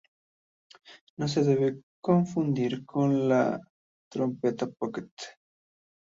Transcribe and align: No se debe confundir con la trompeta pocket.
No 1.17 1.27
se 1.27 1.43
debe 1.43 1.83
confundir 2.01 2.83
con 2.87 3.29
la 3.29 3.59
trompeta 4.11 4.65
pocket. 4.65 5.11